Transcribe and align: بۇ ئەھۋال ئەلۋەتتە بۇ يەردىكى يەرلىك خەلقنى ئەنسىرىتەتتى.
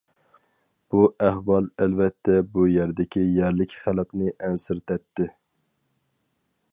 بۇ 0.93 1.01
ئەھۋال 1.25 1.67
ئەلۋەتتە 1.83 2.37
بۇ 2.55 2.65
يەردىكى 2.71 3.25
يەرلىك 3.35 3.77
خەلقنى 3.83 4.35
ئەنسىرىتەتتى. 4.47 5.29